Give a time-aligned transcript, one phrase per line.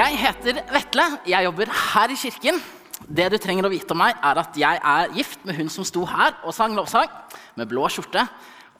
[0.00, 1.04] Jeg heter Vetle.
[1.28, 2.60] Jeg jobber her i kirken.
[3.04, 5.84] Det du trenger å vite om meg, er at jeg er gift med hun som
[5.84, 7.10] sto her og sang lovsang
[7.58, 8.22] med blå skjorte.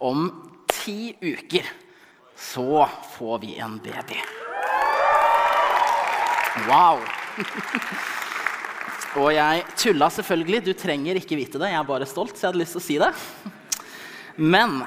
[0.01, 0.31] Om
[0.71, 1.69] ti uker
[2.41, 2.87] så
[3.19, 4.17] får vi en baby.
[6.71, 7.05] Wow.
[9.21, 10.65] og jeg tulla selvfølgelig.
[10.71, 11.75] Du trenger ikke vite det.
[11.75, 13.13] Jeg er bare stolt, så jeg hadde lyst til å si det.
[14.41, 14.81] Men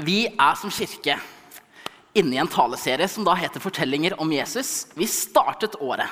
[0.00, 1.18] vi er som kirke
[2.18, 4.86] inne i en taleserie som da heter 'Fortellinger om Jesus'.
[4.94, 6.08] Vi startet året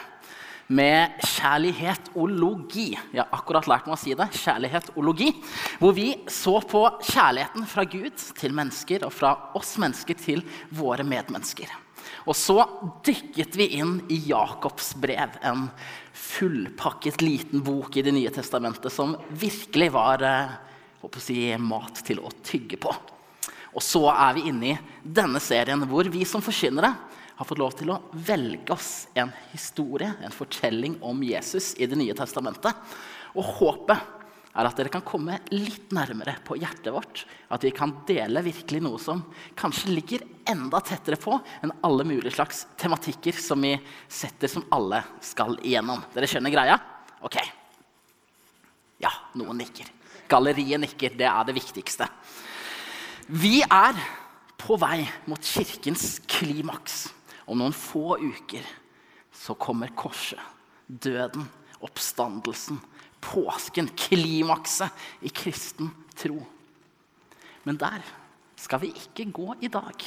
[0.69, 2.99] med kjærlighetologi.
[3.13, 4.27] Jeg har akkurat lært meg å si det.
[4.35, 5.31] Kjærlighetologi.
[5.79, 10.43] Hvor vi så på kjærligheten fra Gud til mennesker og fra oss mennesker til
[10.75, 11.71] våre medmennesker.
[12.27, 12.59] Og så
[13.07, 15.69] dykket vi inn i Jakobs brev, en
[16.13, 20.57] fullpakket liten bok i Det nye testamentet som virkelig var eh,
[21.19, 22.95] si, mat til å tygge på.
[23.77, 26.95] Og så er vi inne i denne serien hvor vi som forkynnere
[27.37, 31.99] har fått lov til å velge oss en historie, en fortelling om Jesus i Det
[32.01, 32.73] nye testamentet.
[33.37, 34.15] Og håpet
[34.57, 37.27] er at dere kan komme litt nærmere på hjertet vårt.
[37.53, 39.21] At vi kan dele virkelig noe som
[39.59, 43.75] kanskje ligger enda tettere på enn alle mulige slags tematikker som vi
[44.09, 46.01] setter som alle skal igjennom.
[46.17, 46.81] Dere skjønner greia?
[47.21, 47.37] Ok.
[49.05, 49.93] Ja, noen nikker.
[50.33, 51.21] Galleriet nikker.
[51.21, 52.09] Det er det viktigste.
[53.27, 53.97] Vi er
[54.55, 57.09] på vei mot kirkens klimaks.
[57.47, 58.63] Om noen få uker
[59.35, 60.41] så kommer korset,
[60.87, 61.45] døden,
[61.83, 62.79] oppstandelsen,
[63.23, 66.39] påsken, klimakset i kristen tro.
[67.67, 68.03] Men der
[68.59, 70.07] skal vi ikke gå i dag.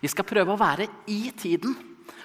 [0.00, 1.76] Vi skal prøve å være i tiden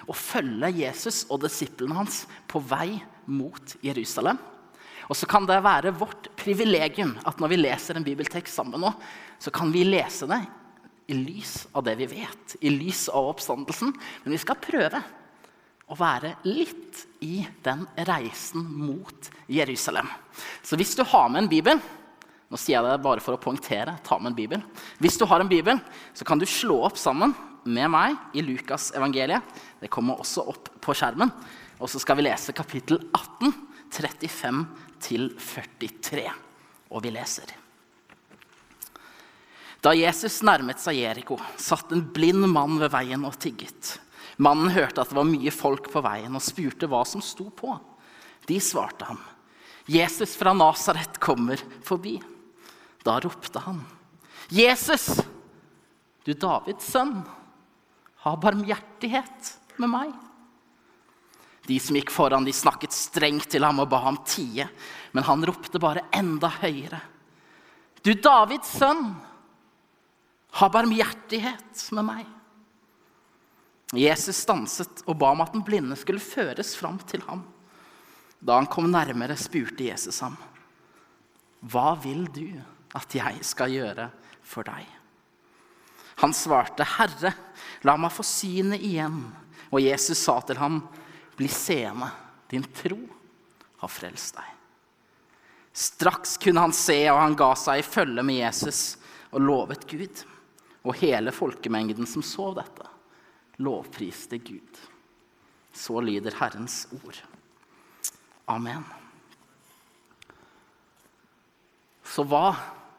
[0.08, 2.96] og følge Jesus og disiplene hans på vei
[3.28, 4.40] mot Jerusalem.
[5.08, 8.92] Og så kan det være vårt privilegium at når vi leser en bibeltekst sammen nå,
[9.40, 10.40] så kan vi lese det
[11.10, 13.94] i lys av det vi vet, i lys av oppstandelsen.
[14.24, 15.00] Men vi skal prøve
[15.90, 20.06] å være litt i den reisen mot Jerusalem.
[20.62, 21.80] Så hvis du har med en bibel
[22.50, 23.94] nå sier jeg det bare for å poengtere.
[24.02, 24.62] Ta med en bibel.
[24.98, 25.78] Hvis du har en bibel,
[26.18, 27.30] så kan du slå opp sammen
[27.62, 29.44] med meg i Lukas evangeliet.
[29.78, 31.30] Det kommer også opp på skjermen.
[31.78, 33.54] Og så skal vi lese kapittel 18,
[33.94, 34.64] 35
[35.02, 36.28] til 43.
[36.90, 37.56] Og vi leser.
[39.80, 43.96] Da Jesus nærmet seg Jeriko, satt en blind mann ved veien og tigget.
[44.40, 47.72] Mannen hørte at det var mye folk på veien, og spurte hva som sto på.
[48.48, 49.20] De svarte ham,
[49.88, 52.20] 'Jesus fra Nasaret kommer forbi.'
[53.04, 53.80] Da ropte han,
[54.50, 55.20] 'Jesus,
[56.24, 57.24] du Davids sønn,
[58.24, 60.29] ha barmhjertighet med meg.'
[61.70, 64.66] De som gikk foran, de snakket strengt til ham og ba ham tie.
[65.14, 66.98] Men han ropte bare enda høyere.
[68.02, 69.12] Du Davids sønn,
[70.58, 72.28] ha barmhjertighet med meg.
[73.94, 77.44] Jesus stanset og ba om at den blinde skulle føres fram til ham.
[78.40, 80.36] Da han kom nærmere, spurte Jesus ham,
[81.62, 82.48] 'Hva vil du
[82.94, 84.10] at jeg skal gjøre
[84.42, 84.96] for deg?'
[86.16, 87.34] Han svarte, 'Herre,
[87.82, 89.36] la meg få synet igjen.'
[89.70, 90.88] Og Jesus sa til ham,
[91.40, 92.10] bli seende.
[92.50, 92.98] Din tro
[93.80, 94.48] har frelst deg.
[95.72, 98.98] Straks kunne han se, og han ga seg i følge med Jesus
[99.30, 100.20] og lovet Gud.
[100.84, 102.84] Og hele folkemengden som så dette,
[103.56, 104.82] lovpriste Gud.
[105.72, 107.22] Så lyder Herrens ord.
[108.50, 108.84] Amen.
[112.04, 112.52] Så hva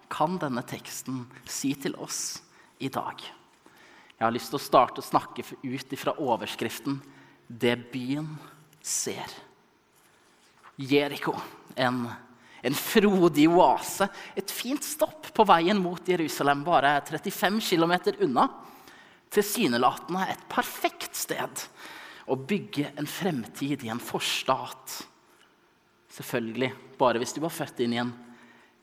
[0.10, 2.40] kan denne teksten si til oss
[2.82, 3.22] i dag?
[3.22, 7.02] Jeg har lyst til å starte å snakke ut fra overskriften
[7.60, 8.28] det byen
[8.82, 9.28] ser.
[10.76, 11.36] Jeriko,
[11.76, 12.08] en,
[12.62, 14.08] en frodig oase.
[14.36, 17.96] Et fint stopp på veien mot Jerusalem, bare 35 km
[18.28, 18.48] unna.
[19.32, 21.66] Tilsynelatende et perfekt sted
[22.32, 25.02] å bygge en fremtid i en forstat.
[26.12, 28.12] Selvfølgelig bare hvis du var født inn i en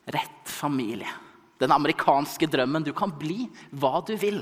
[0.09, 1.09] rett familie.
[1.59, 2.85] Den amerikanske drømmen.
[2.85, 4.41] Du kan bli hva du vil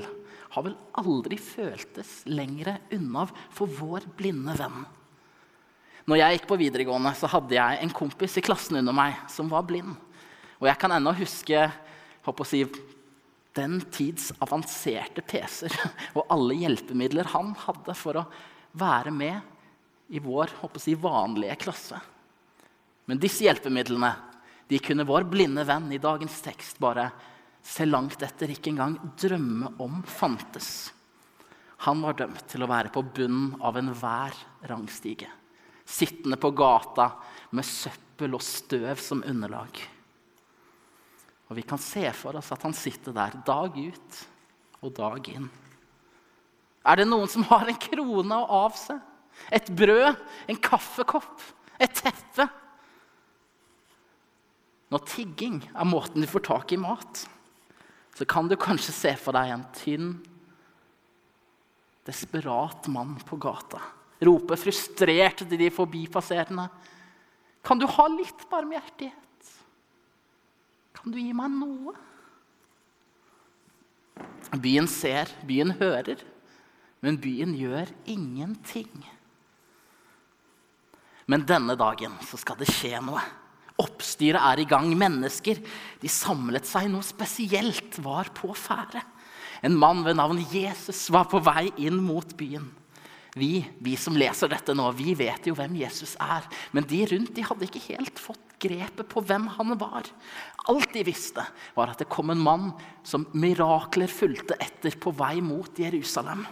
[0.54, 4.84] har vel aldri føltes lenger unna for vår blinde venn.
[6.08, 9.50] Når jeg gikk på videregående, så hadde jeg en kompis i klassen under meg som
[9.52, 9.92] var blind.
[10.58, 11.66] Og jeg kan ennå huske
[12.28, 12.62] å si,
[13.56, 15.76] den tids avanserte PC-er
[16.16, 18.26] og alle hjelpemidler han hadde for å
[18.78, 22.00] være med i vår si, vanlige klasse.
[23.08, 24.12] Men disse hjelpemidlene
[24.68, 27.08] de kunne vår blinde venn i dagens tekst bare
[27.62, 30.90] se langt etter, ikke engang drømme om fantes.
[31.86, 34.34] Han var dømt til å være på bunnen av enhver
[34.70, 35.28] rangstige.
[35.88, 37.12] Sittende på gata
[37.54, 39.78] med søppel og støv som underlag.
[41.48, 44.18] Og vi kan se for oss at han sitter der dag ut
[44.84, 45.48] og dag inn.
[46.88, 48.98] Er det noen som har en krone å avse?
[49.54, 50.18] Et brød,
[50.50, 51.42] en kaffekopp,
[51.78, 52.48] et teppe.
[54.90, 57.26] Når tigging er måten du får tak i mat,
[58.18, 60.08] så kan du kanskje se for deg en tynn,
[62.08, 63.78] desperat mann på gata.
[64.26, 66.64] Rope frustrert til de forbipasserende.
[67.62, 69.52] Kan du ha litt barmhjertighet?
[70.98, 71.94] Kan du gi meg noe?
[74.58, 76.24] Byen ser, byen hører,
[77.04, 78.90] men byen gjør ingenting.
[81.30, 83.22] Men denne dagen så skal det skje noe.
[83.78, 84.90] Oppstyret er i gang.
[84.98, 85.60] Mennesker
[86.02, 86.88] de samlet seg.
[86.90, 89.04] Noe spesielt var på ferde.
[89.62, 92.68] En mann ved navn Jesus var på vei inn mot byen.
[93.38, 96.46] Vi, vi som leser dette nå, vi vet jo hvem Jesus er.
[96.74, 100.08] Men de rundt de hadde ikke helt fått grepet på hvem han var.
[100.70, 101.44] Alt de visste,
[101.76, 102.72] var at det kom en mann
[103.06, 106.42] som mirakler fulgte etter på vei mot Jerusalem.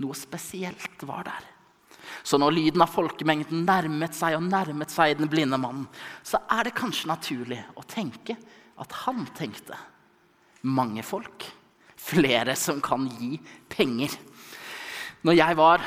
[0.00, 1.52] Noe spesielt var der.
[2.26, 5.86] Så når lyden av folkemengden nærmet seg og nærmet seg den blinde mannen,
[6.26, 8.36] så er det kanskje naturlig å tenke
[8.80, 9.78] at han tenkte
[10.66, 11.46] mange folk.
[11.96, 13.36] Flere som kan gi
[13.72, 14.12] penger.
[15.26, 15.82] Når jeg var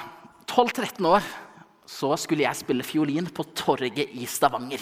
[0.49, 1.27] 12-13 år,
[1.89, 4.81] så skulle jeg spille fiolin på torget i Stavanger.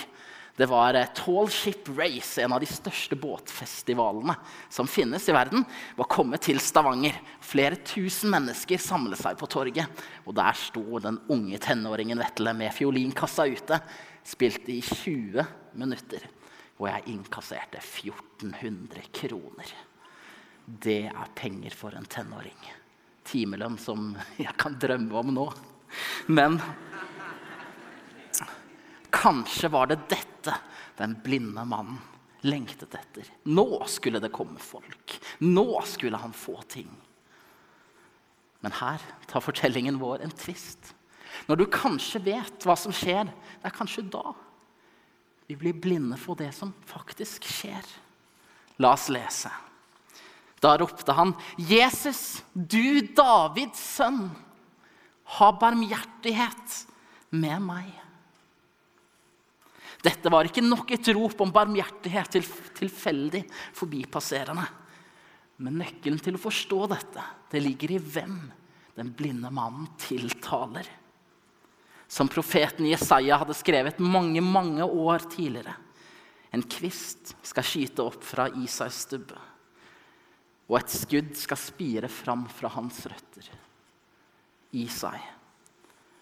[0.58, 4.34] Det var eh, Tall Ship Race, en av de største båtfestivalene
[4.74, 5.62] som finnes i verden,
[5.96, 7.20] var kommet til Stavanger.
[7.46, 10.02] Flere tusen mennesker samlet seg på torget.
[10.26, 13.78] Og der sto den unge tenåringen Vetle med fiolinkassa ute.
[14.26, 15.46] Spilte i 20
[15.78, 16.26] minutter.
[16.82, 19.78] Og jeg innkasserte 1400 kroner.
[20.66, 22.58] Det er penger for en tenåring.
[23.30, 24.10] Timelønn som
[24.42, 25.48] jeg kan drømme om nå.
[26.34, 26.58] Men
[29.28, 30.54] Kanskje var det dette
[30.96, 31.98] den blinde mannen
[32.48, 33.28] lengtet etter.
[33.44, 35.18] Nå skulle det komme folk.
[35.44, 36.88] Nå skulle han få ting.
[38.64, 40.94] Men her tar fortellingen vår en tvist.
[41.52, 44.32] Når du kanskje vet hva som skjer, det er kanskje da
[45.48, 47.84] vi blir blinde for det som faktisk skjer.
[48.80, 49.52] La oss lese.
[50.64, 54.32] Da ropte han, 'Jesus, du Davids sønn,
[55.38, 56.84] ha barmhjertighet
[57.30, 58.07] med meg.'
[60.04, 62.46] Dette var ikke nok et rop om barmhjertighet til
[62.78, 63.44] tilfeldig
[63.76, 64.66] forbipasserende.
[65.64, 68.38] Men nøkkelen til å forstå dette det ligger i hvem
[68.98, 70.86] den blinde mannen tiltaler.
[72.08, 75.74] Som profeten Jesaja hadde skrevet mange, mange år tidligere.
[76.54, 79.36] En kvist skal skyte opp fra Isais stubbe,
[80.68, 83.50] og et skudd skal spire fram fra hans røtter.
[84.78, 85.20] Isai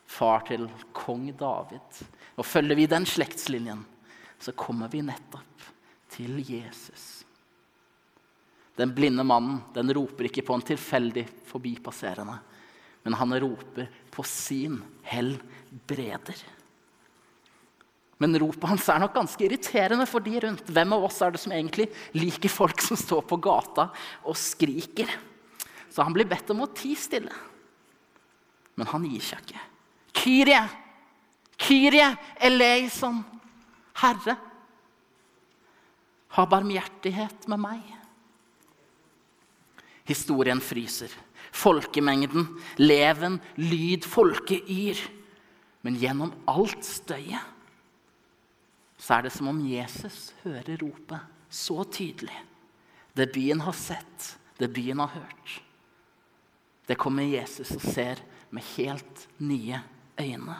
[0.05, 2.01] far til kong David.
[2.37, 3.83] Og følger vi den slektslinjen,
[4.39, 5.69] så kommer vi nettopp
[6.15, 7.23] til Jesus.
[8.75, 12.35] Den blinde mannen den roper ikke på en tilfeldig forbipasserende,
[13.05, 16.43] men han roper på sin helbreder.
[18.17, 20.69] Men ropet hans er nok ganske irriterende for de rundt.
[20.71, 23.89] Hvem av oss er det som egentlig liker folk som står på gata
[24.23, 25.11] og skriker?
[25.91, 27.31] Så han blir bedt om å tie stille.
[28.79, 29.63] Men han gir seg ikke.
[30.15, 30.63] Kyrie,
[31.59, 33.21] Kyrie eleison,
[34.01, 34.35] Herre,
[36.35, 37.83] ha barmhjertighet med meg.
[40.05, 41.11] Historien fryser.
[41.55, 42.47] Folkemengden,
[42.81, 44.99] leven, lyd, folkeyr.
[45.85, 47.53] Men gjennom alt støyet
[49.05, 52.37] så er det som om Jesus hører ropet så tydelig.
[53.13, 55.51] Det byen har sett, det byen har hørt.
[56.87, 58.21] Det kommer Jesus og ser
[58.55, 59.81] med helt nye
[60.19, 60.57] øyne.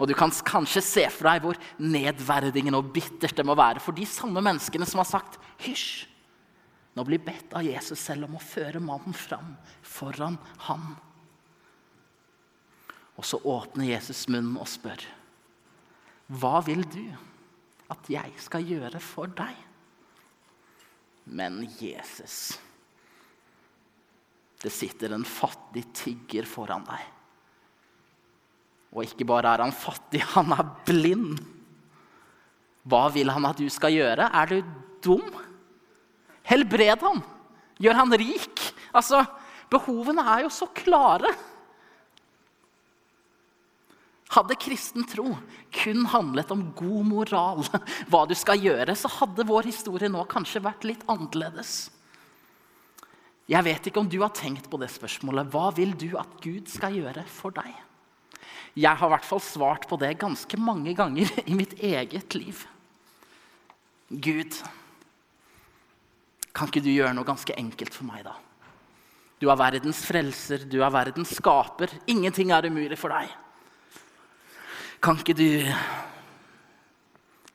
[0.00, 3.94] Og du kan kanskje se for deg hvor nedverdigende og bittert det må være for
[3.96, 6.08] de samme menneskene som har sagt 'hysj',
[6.96, 10.38] nå blir bedt av Jesus selv om å føre mannen fram foran
[10.68, 10.96] ham.
[13.16, 15.00] Og så åpner Jesus munnen og spør,
[16.28, 17.16] 'Hva vil du
[17.90, 19.68] at jeg skal gjøre for deg?'
[21.24, 22.58] Men Jesus
[24.62, 27.21] Det sitter en fattig tigger foran deg.
[28.92, 31.40] Og ikke bare er han fattig, han er blind.
[32.88, 34.26] Hva vil han at du skal gjøre?
[34.26, 35.28] Er du dum?
[36.48, 37.22] Helbred ham.
[37.82, 38.60] Gjør han rik.
[38.92, 39.22] Altså,
[39.72, 41.30] Behovene er jo så klare.
[44.32, 45.34] Hadde kristen tro
[45.72, 47.64] kun handlet om god moral,
[48.10, 51.90] hva du skal gjøre, så hadde vår historie nå kanskje vært litt annerledes.
[53.50, 55.48] Jeg vet ikke om du har tenkt på det spørsmålet.
[55.52, 57.72] Hva vil du at Gud skal gjøre for deg?
[58.72, 62.64] Jeg har i hvert fall svart på det ganske mange ganger i mitt eget liv.
[64.12, 64.56] Gud,
[66.52, 68.36] kan ikke du gjøre noe ganske enkelt for meg, da?
[69.42, 71.90] Du er verdens frelser, du er verdens skaper.
[72.12, 73.32] Ingenting er umulig for deg.
[75.02, 75.48] Kan ikke du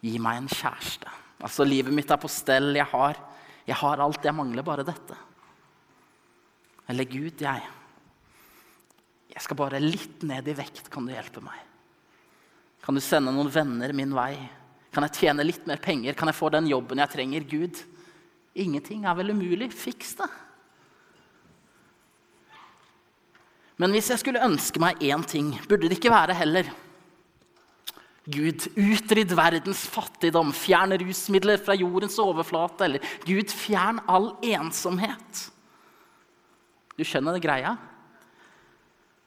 [0.04, 1.08] gi meg en kjæreste?
[1.38, 2.74] Altså, livet mitt er på stell.
[2.76, 3.22] Jeg har,
[3.70, 4.26] jeg har alt.
[4.26, 5.16] Jeg mangler bare dette.
[6.92, 7.64] Eller Gud, jeg
[9.38, 10.88] Jeg skal bare litt ned i vekt.
[10.90, 11.60] Kan du hjelpe meg?
[12.82, 14.34] Kan du sende noen venner min vei?
[14.90, 16.16] Kan jeg tjene litt mer penger?
[16.18, 17.46] Kan jeg få den jobben jeg trenger?
[17.46, 17.78] Gud,
[18.58, 19.70] ingenting er vel umulig.
[19.78, 20.30] Fiks det.
[23.78, 26.72] Men hvis jeg skulle ønske meg én ting, burde det ikke være heller
[28.28, 32.90] Gud, utrydd verdens fattigdom, fjern rusmidler fra jordens overflate.
[32.90, 35.46] Eller Gud, fjern all ensomhet.
[36.98, 37.78] Du skjønner det greia?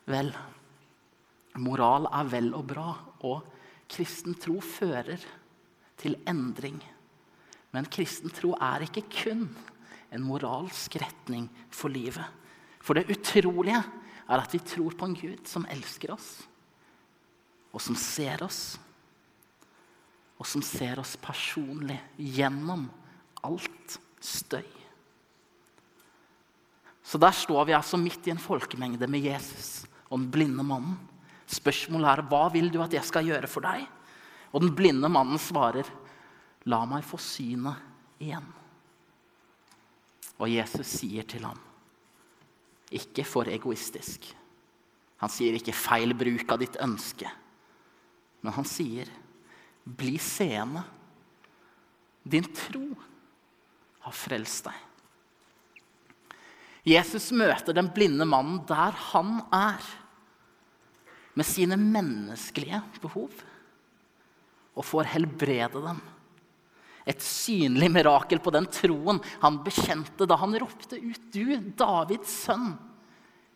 [0.08, 0.30] Vel,
[1.60, 2.88] moral er vel og bra,
[3.26, 3.44] og
[3.90, 5.20] kristen tro fører
[6.00, 6.80] til endring.
[7.74, 9.48] Men kristen tro er ikke kun
[10.10, 12.24] en moralsk retning for livet.
[12.80, 13.82] For det utrolige
[14.30, 16.30] er at vi tror på en Gud som elsker oss,
[17.70, 18.78] og som ser oss
[20.40, 22.86] og som ser oss personlig gjennom
[23.44, 24.64] alt støy.
[27.04, 30.98] Så der står vi altså midt i en folkemengde med Jesus og den blinde mannen.
[31.50, 33.86] Spørsmålet er hva vil du at jeg skal gjøre for deg?
[34.50, 35.86] Og den blinde mannen svarer,
[36.68, 38.46] la meg få synet igjen.
[40.40, 41.58] Og Jesus sier til ham,
[42.90, 44.26] ikke for egoistisk.
[45.20, 47.28] Han sier ikke feil bruk av ditt ønske.
[48.40, 49.10] Men han sier,
[49.84, 50.82] bli seende.
[52.24, 52.86] Din tro
[54.06, 54.86] har frelst deg.
[56.88, 59.84] Jesus møter den blinde mannen der han er,
[61.40, 63.32] med sine menneskelige behov,
[64.76, 66.00] og får helbrede dem.
[67.08, 72.76] Et synlig mirakel på den troen han bekjente da han ropte ut 'Du, Davids sønn,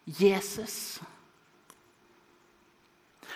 [0.08, 1.02] Jesus'.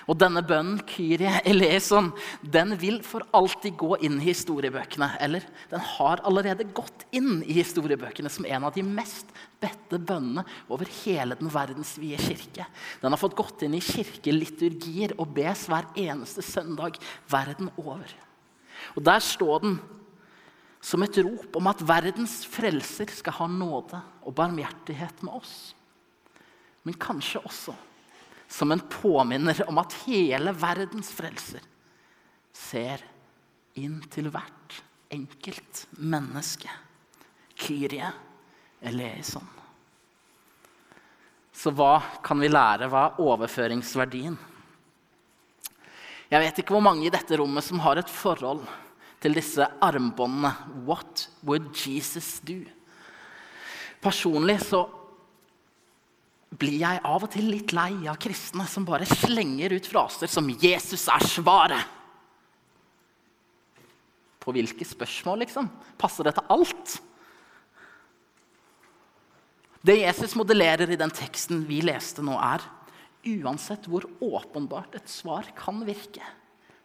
[0.09, 2.09] Og denne bønnen, Kyrie eleison,
[2.41, 5.11] den vil for alltid gå inn i historiebøkene.
[5.21, 9.29] Eller den har allerede gått inn i historiebøkene som en av de mest
[9.61, 12.65] bedte bønnene over hele den verdensvide kirke.
[13.03, 16.97] Den har fått gått inn i kirkeliturgier og bes hver eneste søndag
[17.29, 18.09] verden over.
[18.97, 19.77] Og der står den
[20.81, 25.75] som et rop om at verdens frelser skal ha nåde og barmhjertighet med oss.
[26.87, 27.75] Men kanskje også
[28.49, 31.64] som en påminner om at hele verdens frelser
[32.57, 33.05] ser
[33.78, 34.81] inn til hvert
[35.12, 36.71] enkelt menneske.
[37.59, 38.09] Kyrie
[38.81, 39.47] eleison.
[41.52, 42.87] Så hva kan vi lære?
[42.90, 44.37] Hva er overføringsverdien?
[46.28, 48.62] Jeg vet ikke hvor mange i dette rommet som har et forhold
[49.23, 50.52] til disse armbåndene.
[50.87, 52.61] What would Jesus do?
[53.99, 54.85] Personlig så
[56.49, 60.49] blir jeg av og til litt lei av kristne som bare slenger ut fraser som
[60.49, 61.87] 'Jesus er svaret'.
[64.40, 65.69] På hvilke spørsmål, liksom?
[65.99, 67.00] Passer det til alt?
[69.85, 72.64] Det Jesus modellerer i den teksten vi leste nå, er
[73.45, 76.25] uansett hvor åpenbart et svar kan virke,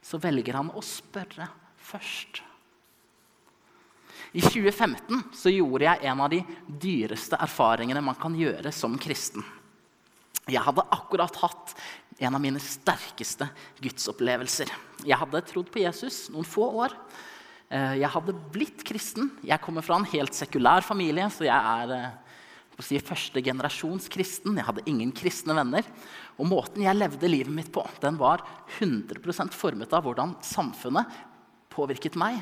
[0.01, 2.43] så velger han å spørre først.
[4.31, 9.43] I 2015 så gjorde jeg en av de dyreste erfaringene man kan gjøre som kristen.
[10.49, 11.75] Jeg hadde akkurat hatt
[12.19, 13.47] en av mine sterkeste
[13.83, 14.71] gudsopplevelser.
[15.07, 16.95] Jeg hadde trodd på Jesus noen få år.
[17.69, 19.31] Eh, jeg hadde blitt kristen.
[19.45, 22.09] Jeg kommer fra en helt sekulær familie, så jeg er eh,
[22.83, 24.57] si, første generasjons kristen.
[24.59, 25.87] Jeg hadde ingen kristne venner.
[26.35, 28.43] Og måten jeg levde livet mitt på, den var
[28.79, 31.21] 100% formet av hvordan samfunnet
[31.73, 32.41] påvirket meg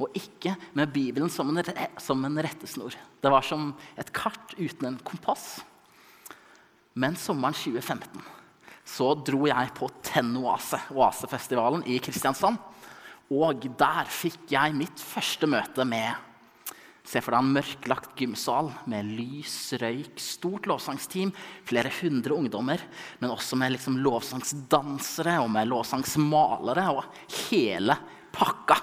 [0.00, 1.62] og ikke med Bibelen som en,
[2.02, 2.96] som en rettesnor.
[3.22, 5.62] Det var som et kart uten en kompass.
[6.94, 8.22] Men sommeren 2015
[8.84, 12.60] så dro jeg på Tennoase, Oasefestivalen i Kristiansand.
[13.32, 16.12] Og der fikk jeg mitt første møte med
[17.04, 21.34] Se for deg en mørklagt gymsal med lys, røyk, stort lovsangsteam,
[21.68, 22.80] flere hundre ungdommer,
[23.20, 27.04] men også med liksom lovsangsdansere og med lovsangsmalere og
[27.50, 27.98] hele
[28.32, 28.78] pakka.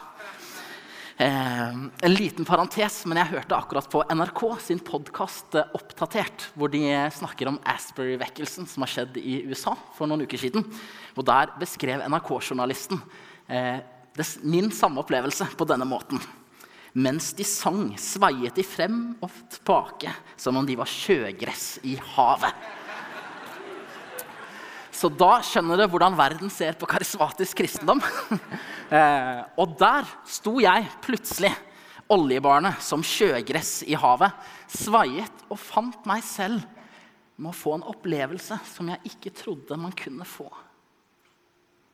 [1.21, 1.69] Eh,
[2.01, 6.81] en liten parentes, men jeg hørte akkurat på NRK sin podkast eh, Oppdatert, hvor de
[7.13, 10.65] snakker om Asbury-vekkelsen som har skjedd i USA for noen uker siden.
[11.13, 13.03] Og der beskrev NRK-journalisten
[13.53, 13.85] eh,
[14.41, 16.17] min samme opplevelse på denne måten.
[16.97, 20.09] Mens de sang, sveiet de frem og tilbake
[20.41, 22.65] som om de var sjøgress i havet.
[24.89, 28.01] Så da skjønner du hvordan verden ser på karismatisk kristendom.
[28.91, 31.53] eh, og der sto jeg plutselig,
[32.11, 34.35] oljebarnet som sjøgress i havet,
[34.67, 36.59] svaiet og fant meg selv
[37.37, 40.49] med å få en opplevelse som jeg ikke trodde man kunne få.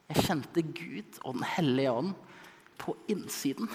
[0.07, 2.15] Jeg kjente Gud og Den hellige ånd
[2.79, 3.69] på innsiden.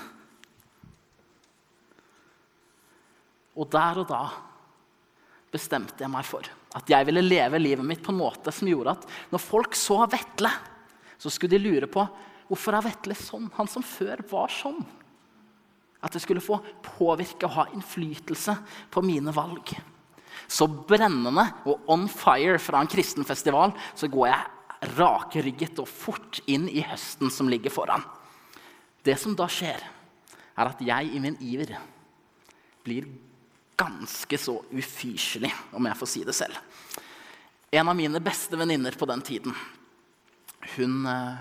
[3.52, 4.22] Og der og da
[5.52, 8.94] bestemte jeg meg for at jeg ville leve livet mitt på en måte som gjorde
[8.96, 10.48] at når folk så Vetle,
[11.20, 12.06] så skulle de lure på
[12.52, 13.48] hvorfor er Vetle sånn?
[13.56, 14.82] Han som før var sånn.
[16.04, 18.56] At det skulle få påvirke og ha innflytelse
[18.92, 19.72] på mine valg.
[20.50, 26.42] Så brennende og on fire fra en kristen festival så går jeg rakrygget og fort
[26.50, 28.04] inn i høsten som ligger foran.
[29.02, 29.80] Det som da skjer,
[30.52, 31.72] er at jeg i min iver
[32.84, 33.06] blir
[33.78, 36.58] ganske så ufyselig, om jeg får si det selv.
[37.72, 39.56] En av mine beste venninner på den tiden
[40.76, 41.40] hun eh,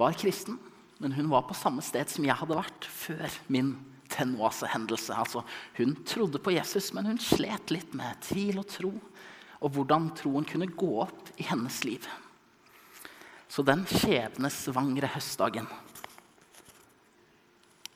[0.00, 0.58] var kristen,
[1.00, 3.74] men hun var på samme sted som jeg hadde vært før min
[4.10, 5.14] Tenoase-hendelse.
[5.14, 5.44] Altså,
[5.76, 8.90] hun trodde på Jesus, men hun slet litt med tvil og tro.
[9.60, 12.08] Og hvordan troen kunne gå opp i hennes liv.
[13.50, 15.68] Så den skjebnesvangre høstdagen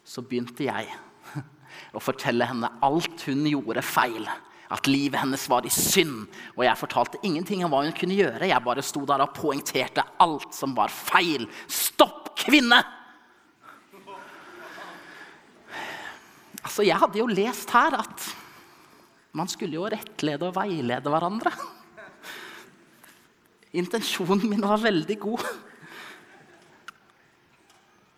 [0.04, 0.90] så begynte jeg
[1.96, 4.28] å fortelle henne alt hun gjorde feil.
[4.73, 6.25] At livet hennes var i synd.
[6.56, 8.49] Og jeg fortalte ingenting om hva hun kunne gjøre.
[8.49, 11.49] Jeg bare sto der og poengterte alt som var feil.
[11.68, 12.80] Stopp, kvinne!
[16.64, 18.30] Altså, Jeg hadde jo lest her at
[19.37, 21.52] man skulle jo rettlede og veilede hverandre.
[23.75, 25.44] Intensjonen min var veldig god.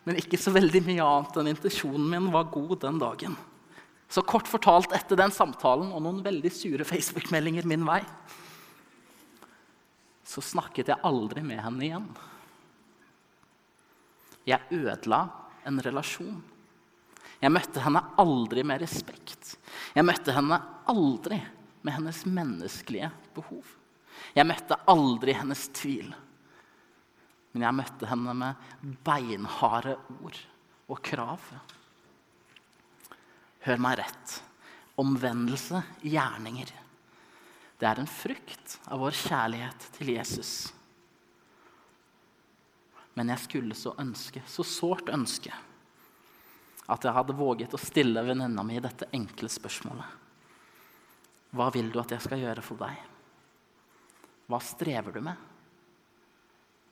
[0.07, 3.39] Men ikke så veldig mye annet enn intensjonen min var god den dagen.
[4.09, 8.01] Så kort fortalt etter den samtalen og noen veldig sure Facebook-meldinger min vei,
[10.27, 12.07] så snakket jeg aldri med henne igjen.
[14.47, 15.25] Jeg ødela
[15.67, 16.39] en relasjon.
[17.43, 19.57] Jeg møtte henne aldri med respekt.
[19.95, 20.59] Jeg møtte henne
[20.91, 21.41] aldri
[21.87, 23.67] med hennes menneskelige behov.
[24.37, 26.11] Jeg møtte aldri hennes tvil.
[27.53, 30.41] Men jeg møtte henne med beinharde ord
[30.93, 31.43] og krav.
[33.67, 34.35] Hør meg rett.
[35.03, 36.71] Omvendelse, gjerninger.
[37.77, 40.53] Det er en frukt av vår kjærlighet til Jesus.
[43.17, 45.53] Men jeg skulle så ønske, så sårt ønske,
[46.87, 50.25] at jeg hadde våget å stille venninna mi dette enkle spørsmålet.
[51.57, 53.01] Hva vil du at jeg skal gjøre for deg?
[54.47, 55.41] Hva strever du med?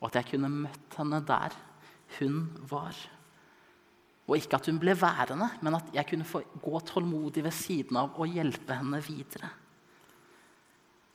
[0.01, 1.55] Og at jeg kunne møtt henne der
[2.19, 2.97] hun var.
[4.25, 7.99] Og ikke at hun ble værende, men at jeg kunne få gå tålmodig ved siden
[8.01, 9.51] av og hjelpe henne videre.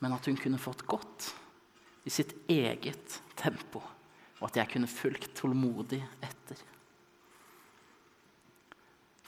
[0.00, 1.32] Men at hun kunne fått gått
[2.06, 3.82] i sitt eget tempo,
[4.40, 6.62] og at jeg kunne fulgt tålmodig etter.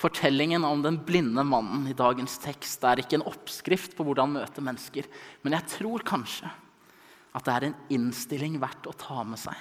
[0.02, 4.64] Fortellingen om den blinde mannen i dagens tekst er ikke en oppskrift på hvordan møte
[4.64, 5.06] mennesker,
[5.44, 6.50] men jeg tror kanskje
[7.32, 9.58] at det er en innstilling verdt å ta med seg.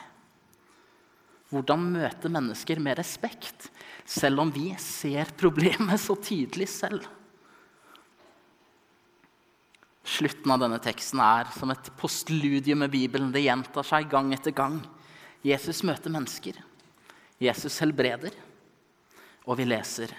[1.51, 3.67] Hvordan møte mennesker med respekt,
[4.07, 7.03] selv om vi ser problemet så tydelig selv.
[10.07, 13.33] Slutten av denne teksten er som et postludium med Bibelen.
[13.35, 14.79] Det gjentar seg gang etter gang.
[15.45, 16.57] Jesus møter mennesker.
[17.41, 18.33] Jesus helbreder.
[19.45, 20.13] Og vi leser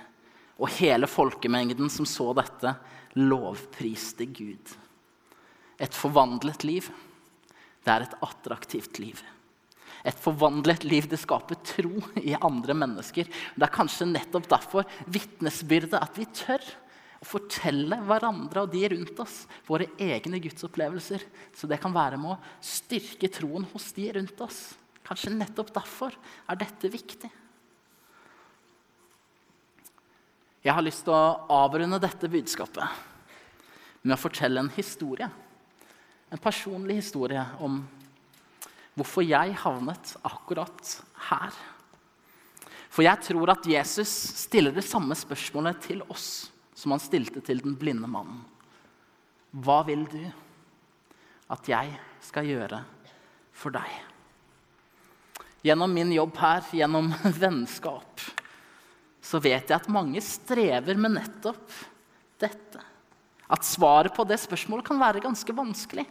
[0.59, 2.75] Og hele folkemengden som så dette,
[3.18, 4.75] lovpriste Gud.
[5.81, 6.90] Et forvandlet liv
[7.83, 9.18] det er et attraktivt liv.
[10.04, 13.28] Et forvandlet liv det skaper tro i andre mennesker.
[13.28, 16.64] Det er kanskje nettopp derfor vitnesbyrdet at vi tør
[17.22, 21.22] å fortelle hverandre og de rundt oss våre egne gudsopplevelser.
[21.54, 24.72] Så det kan være med å styrke troen hos de rundt oss.
[25.06, 26.16] Kanskje nettopp derfor
[26.50, 27.30] er dette viktig.
[30.62, 33.00] Jeg har lyst til å avrunde dette budskapet
[34.02, 35.30] med å fortelle en historie
[36.32, 37.82] en personlig historie om
[38.98, 40.96] hvorfor jeg havnet akkurat
[41.31, 41.55] her.
[42.92, 44.11] For jeg tror at Jesus
[44.44, 48.42] stiller det samme spørsmålet til oss som han stilte til den blinde mannen.
[49.52, 50.22] Hva vil du
[51.52, 51.92] at jeg
[52.24, 52.83] skal gjøre
[53.57, 53.90] for deg?
[55.62, 58.24] Gjennom min jobb her, gjennom vennskap,
[59.22, 61.76] så vet jeg at mange strever med nettopp
[62.42, 62.91] dette
[63.52, 66.06] at svaret på det spørsmålet kan være ganske vanskelig.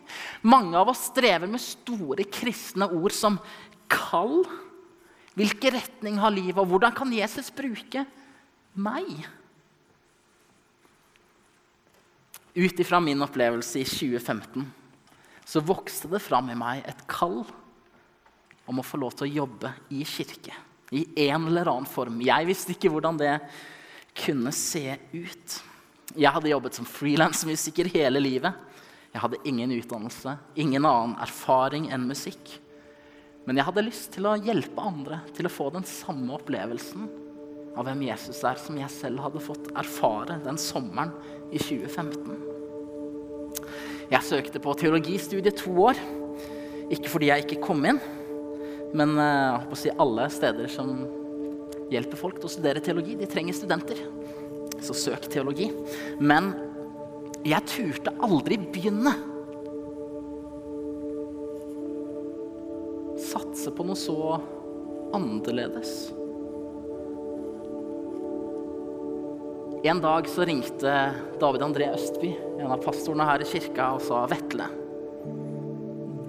[0.46, 3.40] Mange av oss strever med store kristne ord som
[3.92, 4.44] kall.
[5.34, 8.06] Hvilken retning har livet, og hvordan kan Jesus bruke
[8.78, 9.10] meg?
[12.52, 14.68] Ut ifra min opplevelse i 2015
[15.52, 17.42] så vokste det fram i meg et kall
[18.70, 20.54] om å få lov til å jobbe i kirke.
[20.92, 22.22] I en eller annen form.
[22.24, 23.34] Jeg visste ikke hvordan det
[24.16, 25.58] kunne se ut.
[26.16, 28.54] Jeg hadde jobbet som frilansmusiker hele livet.
[29.12, 32.54] Jeg hadde ingen utdannelse, ingen annen erfaring enn musikk.
[33.48, 37.10] Men jeg hadde lyst til å hjelpe andre til å få den samme opplevelsen
[37.76, 41.14] av hvem Jesus er, som jeg selv hadde fått erfare den sommeren
[41.52, 42.40] i 2015.
[44.12, 46.00] Jeg søkte på teologistudiet to år.
[46.92, 48.02] Ikke fordi jeg ikke kom inn,
[48.92, 50.90] men jeg håper å si alle steder som
[51.92, 54.00] hjelper folk til å studere teologi, de trenger studenter.
[54.82, 55.70] Så søk teologi.
[56.20, 56.54] Men
[57.46, 59.14] jeg turte aldri begynne.
[63.22, 64.18] Satse på noe så
[65.16, 65.94] annerledes.
[69.82, 70.92] En dag så ringte
[71.42, 74.68] David André Østby, en av pastorene her i kirka, og sa Vetle,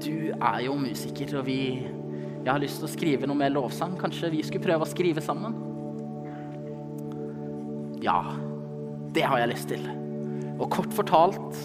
[0.03, 3.99] du er jo musiker, og vi, jeg har lyst til å skrive noe mer lovsang.
[4.01, 5.72] Kanskje vi skulle prøve å skrive sammen?
[8.03, 8.19] Ja,
[9.15, 9.85] det har jeg lyst til.
[10.59, 11.59] Og kort fortalt,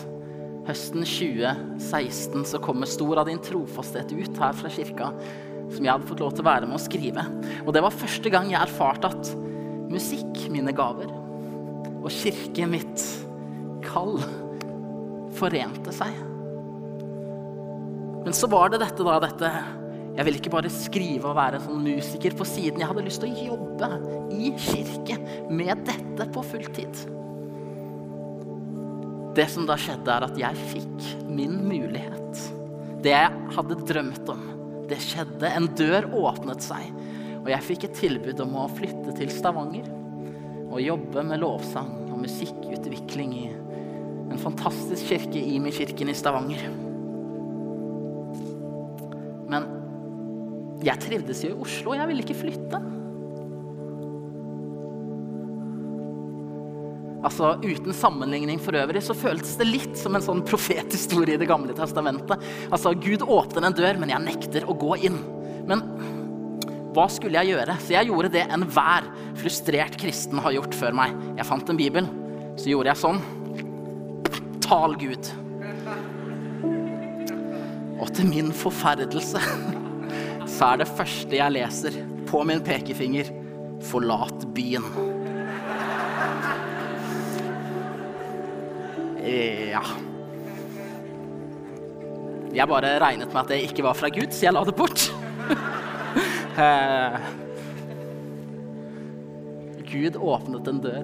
[0.67, 5.11] høsten 2016 så kommer Stor av din trofasthet ut her fra kirka,
[5.73, 7.23] som jeg hadde fått lov til å være med å skrive.
[7.65, 9.31] Og det var første gang jeg erfarte at
[9.89, 11.09] musikk, mine gaver,
[11.97, 13.07] og kirke, mitt
[13.87, 14.19] kall,
[15.37, 16.13] forente seg.
[18.27, 19.51] Men så var det dette, da, dette
[20.17, 22.81] Jeg ville ikke bare skrive og være sånn musiker på siden.
[22.81, 23.89] Jeg hadde lyst til å jobbe
[24.33, 25.19] i kirke
[25.53, 27.03] med dette på fulltid.
[29.37, 32.41] Det som da skjedde, er at jeg fikk min mulighet.
[33.05, 34.41] Det jeg hadde drømt om,
[34.89, 35.51] det skjedde.
[35.53, 36.89] En dør åpnet seg,
[37.43, 39.85] og jeg fikk et tilbud om å flytte til Stavanger
[40.67, 46.86] og jobbe med lovsang og musikkutvikling i en fantastisk kirke, Imi-kirken i Stavanger.
[50.85, 52.81] Jeg trivdes jo i Oslo, jeg ville ikke flytte.
[57.25, 61.49] Altså, Uten sammenligning for øvrig så føltes det litt som en sånn profethistorie i Det
[61.49, 62.43] gamle testamentet.
[62.69, 65.17] Altså, Gud åpner en dør, men jeg nekter å gå inn.
[65.67, 65.83] Men
[66.95, 67.75] hva skulle jeg gjøre?
[67.83, 71.17] Så jeg gjorde det enhver frustrert kristen har gjort før meg.
[71.37, 72.07] Jeg fant en bibel,
[72.57, 73.19] så gjorde jeg sånn.
[74.67, 75.33] Tal Gud.
[77.97, 79.41] Og til min forferdelse
[80.57, 83.29] så er det første jeg leser på min pekefinger
[83.87, 84.85] Forlat byen.
[89.21, 89.83] Ja
[92.55, 95.07] Jeg bare regnet med at det ikke var fra Gud, så jeg la det bort.
[96.57, 97.15] Eh,
[99.85, 101.03] Gud åpnet en dør.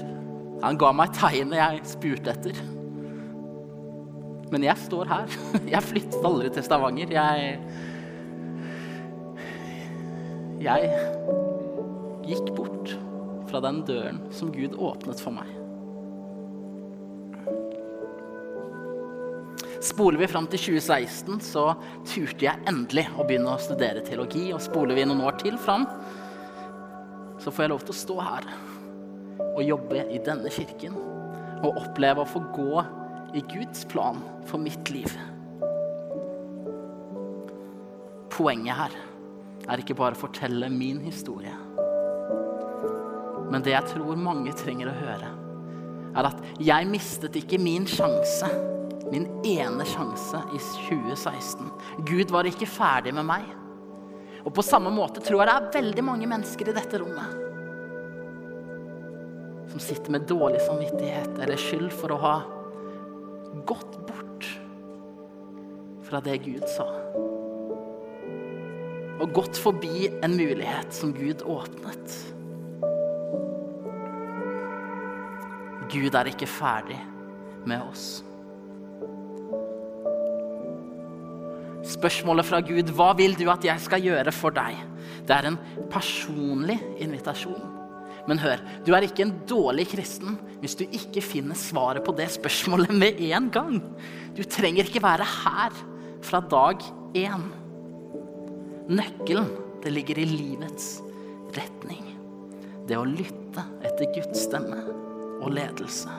[0.64, 2.58] Han ga meg tegnet jeg spurte etter.
[4.50, 5.38] Men jeg står her.
[5.76, 7.14] Jeg flyttet aldri til Stavanger.
[7.14, 7.60] Jeg
[10.64, 10.88] Jeg
[12.24, 12.94] gikk bort
[13.50, 15.50] fra den døren som Gud åpnet for meg.
[19.84, 21.66] Spoler vi fram til 2016, så
[22.08, 24.46] turte jeg endelig å begynne å studere teologi.
[24.56, 25.84] Og spoler vi noen år til fram,
[27.44, 28.52] så får jeg lov til å stå her
[29.50, 30.96] og jobbe i denne kirken.
[31.60, 32.86] Og oppleve å få gå
[33.36, 35.12] i Guds plan for mitt liv.
[38.32, 39.02] Poenget her
[39.70, 41.54] er ikke bare å fortelle min historie.
[43.52, 45.32] Men det jeg tror mange trenger å høre,
[46.14, 48.50] er at jeg mistet ikke min sjanse
[49.14, 51.70] min ene sjanse i 2016.
[52.08, 53.46] Gud var ikke ferdig med meg.
[54.44, 57.40] Og på samme måte tror jeg det er veldig mange mennesker i dette rommet
[59.74, 62.34] som sitter med dårlig samvittighet eller skyld for å ha
[63.66, 64.50] gått bort
[66.06, 66.86] fra det Gud sa.
[69.24, 72.16] Og gått forbi en mulighet som Gud åpnet.
[75.94, 77.00] Gud er ikke ferdig
[77.70, 78.24] med oss.
[81.84, 84.84] Spørsmålet fra Gud, 'Hva vil du at jeg skal gjøre for deg?'
[85.28, 85.60] Det er en
[85.92, 87.72] personlig invitasjon.
[88.28, 92.30] Men hør, du er ikke en dårlig kristen hvis du ikke finner svaret på det
[92.32, 93.82] spørsmålet med en gang.
[94.36, 95.72] Du trenger ikke være her
[96.22, 96.80] fra dag
[97.16, 97.63] én.
[98.90, 99.50] Nøkkelen,
[99.84, 100.98] det ligger i livets
[101.56, 102.04] retning.
[102.88, 104.80] Det å lytte etter Guds stemme
[105.44, 106.12] og ledelse.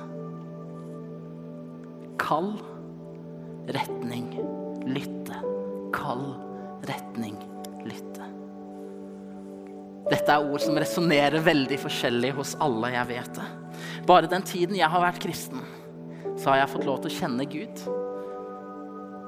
[2.20, 2.55] Kall,
[3.74, 4.31] retning,
[4.88, 5.42] lytte
[5.94, 6.24] kall
[6.88, 7.37] retning
[7.87, 8.31] lytte.
[10.11, 13.46] Dette er ord som resonnerer veldig forskjellig hos alle, jeg vet det.
[14.09, 15.62] Bare den tiden jeg har vært kristen,
[16.37, 17.85] så har jeg fått lov til å kjenne Gud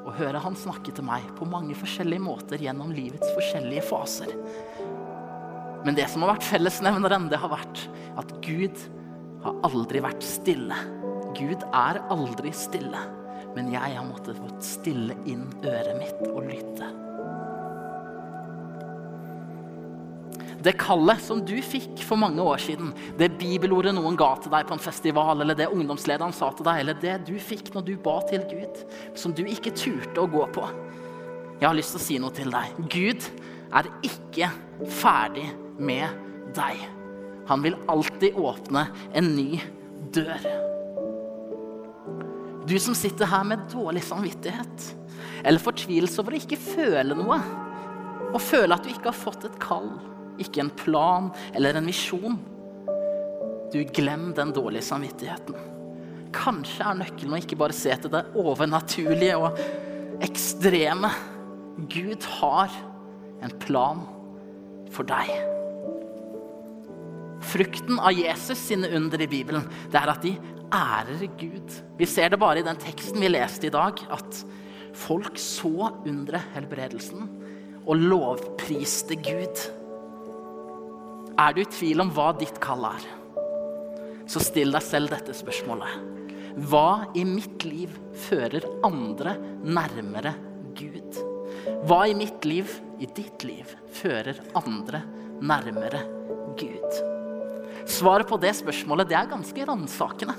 [0.07, 4.33] og høre Han snakke til meg på mange forskjellige måter gjennom livets forskjellige faser.
[5.87, 7.85] Men det som har vært fellesnevneren, det har vært
[8.19, 8.81] at Gud
[9.45, 10.79] har aldri vært stille.
[11.37, 13.03] Gud er aldri stille.
[13.57, 17.06] Men jeg har måttet få stille inn øret mitt og lytte.
[20.67, 22.89] Det kallet som du fikk for mange år siden,
[23.21, 26.81] det bibelordet noen ga til deg på en festival, eller det ungdomslederen sa til deg,
[26.83, 28.81] eller det du fikk når du ba til Gud,
[29.15, 30.65] som du ikke turte å gå på.
[31.61, 32.81] Jeg har lyst til å si noe til deg.
[32.91, 33.29] Gud
[33.79, 34.49] er ikke
[34.99, 35.47] ferdig
[35.79, 36.19] med
[36.59, 36.83] deg.
[37.47, 39.63] Han vil alltid åpne en ny
[40.19, 40.51] dør.
[42.67, 44.91] Du som sitter her med dårlig samvittighet
[45.47, 47.39] eller fortvilelse over å ikke føle noe,
[48.33, 49.93] og føle at du ikke har fått et kall
[50.43, 52.39] ikke en plan eller en visjon.
[53.73, 55.57] Du, glem den dårlige samvittigheten.
[56.37, 59.59] Kanskje er nøkkelen å ikke bare se til det overnaturlige og
[60.25, 61.11] ekstreme.
[61.93, 62.73] Gud har
[63.45, 64.05] en plan
[64.95, 65.31] for deg.
[67.47, 70.35] Frukten av Jesus sine under i Bibelen det er at de
[70.75, 71.75] ærer Gud.
[71.99, 74.41] Vi ser det bare i den teksten vi leste i dag, at
[74.97, 77.29] folk så under helbredelsen
[77.87, 79.67] og lovpriste Gud.
[81.37, 83.03] Er du i tvil om hva ditt kall er,
[84.25, 86.15] så still deg selv dette spørsmålet.
[86.65, 87.93] Hva i mitt liv
[88.25, 90.33] fører andre nærmere
[90.79, 91.19] Gud?
[91.85, 95.03] Hva i mitt liv, i ditt liv, fører andre
[95.45, 96.01] nærmere
[96.57, 96.97] Gud?
[97.85, 100.39] Svaret på det spørsmålet det er ganske ransakende.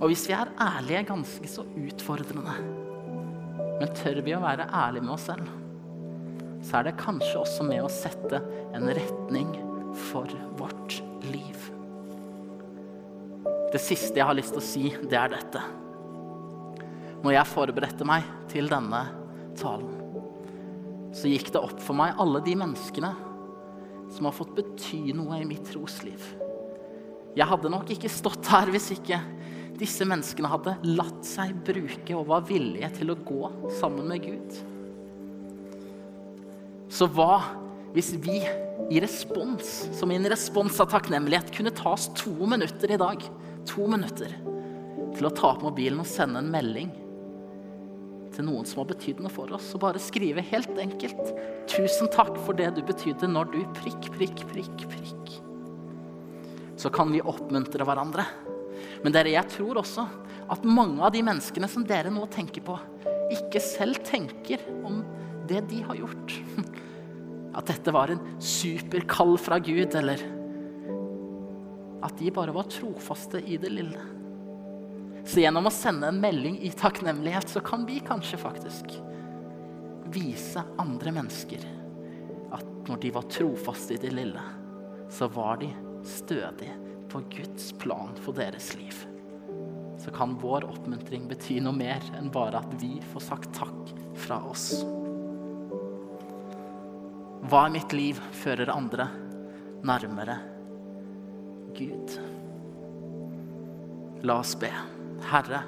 [0.00, 2.56] Og hvis vi er ærlige, ganske så utfordrende.
[3.78, 5.46] Men tør vi å være ærlige med oss selv,
[6.66, 8.42] så er det kanskje også med å sette
[8.74, 9.54] en retning
[9.96, 11.66] for vårt liv.
[13.72, 15.62] Det siste jeg har lyst til å si, det er dette.
[17.24, 19.02] Når jeg forberedte meg til denne
[19.58, 19.94] talen,
[21.16, 23.12] så gikk det opp for meg alle de menneskene
[24.12, 26.22] som har fått bety noe i mitt trosliv.
[27.36, 29.18] Jeg hadde nok ikke stått her hvis ikke
[29.76, 34.60] disse menneskene hadde latt seg bruke og var villige til å gå sammen med Gud.
[36.92, 37.40] Så hva
[37.96, 38.42] hvis vi
[38.92, 43.22] i respons, som i en respons av takknemlighet, kunne ta oss to minutter i dag
[43.66, 44.34] to minutter
[45.16, 46.90] til å ta opp mobilen og sende en melding
[48.36, 51.32] til noen som har betydd noe for oss, og bare skrive helt enkelt
[51.66, 55.32] 'Tusen takk for det du betydde når du prikk, prikk, prikk, prikk'.
[56.76, 58.26] Så kan vi oppmuntre hverandre.
[59.02, 60.04] Men dere, jeg tror også
[60.52, 62.76] at mange av de menneskene som dere nå tenker på,
[63.32, 65.00] ikke selv tenker om
[65.48, 66.36] det de har gjort.
[67.56, 70.20] At dette var en superkall fra Gud, eller
[72.04, 74.02] at de bare var trofaste i det lille.
[75.26, 78.92] Så gjennom å sende en melding i takknemlighet, så kan vi kanskje faktisk
[80.14, 81.64] vise andre mennesker
[82.54, 84.42] at når de var trofaste i det lille,
[85.10, 85.72] så var de
[86.06, 86.76] stødige
[87.10, 89.02] på Guds plan for deres liv.
[89.98, 93.94] Så kan vår oppmuntring bety noe mer enn bare at vi får sagt takk
[94.26, 94.84] fra oss.
[97.46, 99.04] Hva i mitt liv fører andre
[99.86, 100.34] nærmere
[101.76, 102.14] Gud?
[104.26, 104.70] La oss be.
[105.30, 105.60] Herre,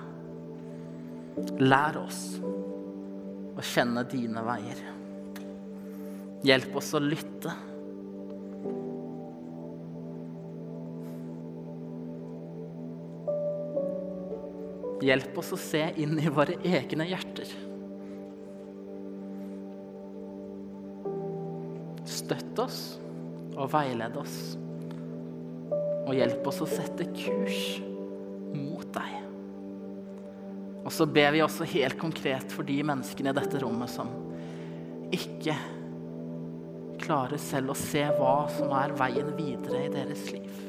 [1.62, 4.82] lær oss å kjenne dine veier.
[6.48, 7.54] Hjelp oss å lytte.
[15.06, 17.67] Hjelp oss å se inn i våre egne hjerter.
[22.62, 22.99] Oss
[23.59, 24.38] og veilede oss.
[26.09, 27.79] Og hjelp oss å sette kurs
[28.55, 29.16] mot deg.
[30.85, 34.09] Og så ber vi også helt konkret for de menneskene i dette rommet som
[35.14, 35.57] ikke
[37.03, 40.64] klarer selv å se hva som er veien videre i deres liv.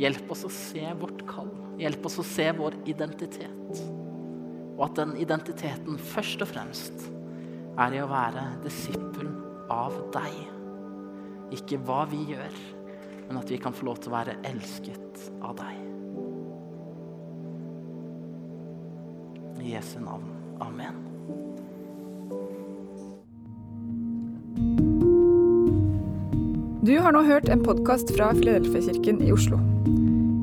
[0.00, 1.50] Hjelp oss å se vårt kall.
[1.80, 3.82] Hjelp oss å se vår identitet.
[4.76, 7.08] Og at den identiteten først og fremst
[7.80, 9.28] er i å være disippel
[9.70, 10.40] av deg.
[11.54, 12.56] Ikke hva vi gjør,
[13.28, 15.86] men at vi kan få lov til å være elsket av deg.
[19.60, 20.28] I Jesu navn.
[20.60, 21.06] Amen.
[26.80, 29.60] Du har nå hørt en podkast fra Filadelfia-kirken i Oslo.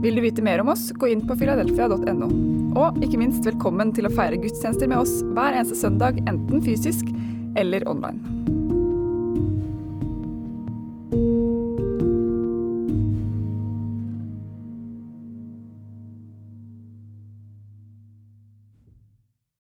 [0.03, 2.29] Vil du vite mer om oss, gå inn på filadelfia.no.
[2.77, 7.09] Og ikke minst velkommen til å feire gudstjenester med oss hver eneste søndag, enten fysisk
[7.57, 8.36] eller online.